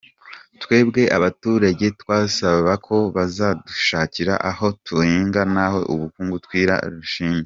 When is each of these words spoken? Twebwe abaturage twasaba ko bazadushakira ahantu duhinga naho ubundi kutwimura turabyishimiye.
Twebwe 0.61 1.01
abaturage 1.17 1.85
twasaba 2.01 2.71
ko 2.85 2.95
bazadushakira 3.15 4.33
ahantu 4.49 4.79
duhinga 4.95 5.41
naho 5.53 5.77
ubundi 5.91 6.11
kutwimura 6.31 6.75
turabyishimiye. 6.83 7.39